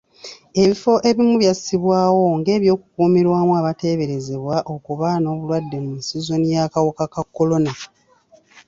Ebifo 0.61 0.93
ebimu 1.09 1.35
byassibwawo 1.41 2.21
ng'eby'okukuumirwamu 2.39 3.51
abateeberezebwa 3.59 4.55
okuba 4.73 5.07
n'obulwadde 5.17 5.77
mu 5.85 5.93
sizona 6.07 6.45
y'akawuka 6.53 7.03
ka 7.13 7.23
kolona. 7.35 7.71